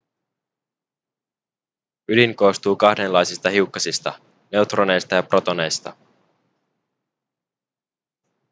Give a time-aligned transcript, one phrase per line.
[2.09, 4.19] ydin koostuu kahdenlaisista hiukkasista
[4.51, 5.95] neutroneista ja protoneista